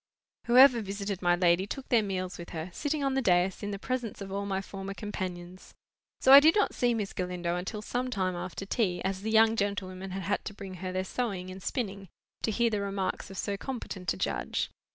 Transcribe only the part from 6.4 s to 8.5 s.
not see Miss Galindo until some time